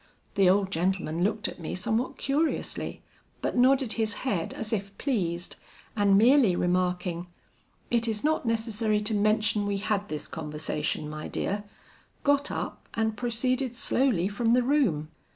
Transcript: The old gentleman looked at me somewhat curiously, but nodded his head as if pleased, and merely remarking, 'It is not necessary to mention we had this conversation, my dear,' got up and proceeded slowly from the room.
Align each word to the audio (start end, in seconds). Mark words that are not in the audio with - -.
The 0.33 0.49
old 0.49 0.71
gentleman 0.71 1.23
looked 1.23 1.47
at 1.47 1.59
me 1.59 1.75
somewhat 1.75 2.17
curiously, 2.17 3.03
but 3.39 3.55
nodded 3.55 3.93
his 3.93 4.15
head 4.25 4.51
as 4.51 4.73
if 4.73 4.97
pleased, 4.97 5.57
and 5.95 6.17
merely 6.17 6.55
remarking, 6.55 7.27
'It 7.91 8.07
is 8.07 8.23
not 8.23 8.43
necessary 8.43 8.99
to 9.01 9.13
mention 9.13 9.67
we 9.67 9.77
had 9.77 10.09
this 10.09 10.27
conversation, 10.27 11.07
my 11.07 11.27
dear,' 11.27 11.65
got 12.23 12.49
up 12.49 12.87
and 12.95 13.15
proceeded 13.15 13.75
slowly 13.75 14.27
from 14.27 14.53
the 14.53 14.63
room. 14.63 15.09